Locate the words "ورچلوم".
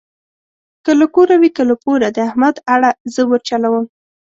3.31-3.83